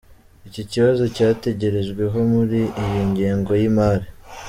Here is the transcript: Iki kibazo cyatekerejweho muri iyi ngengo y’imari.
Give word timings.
Iki 0.47 0.63
kibazo 0.71 1.03
cyatekerejweho 1.15 2.17
muri 2.31 2.59
iyi 2.83 3.01
ngengo 3.11 3.51
y’imari. 3.61 4.05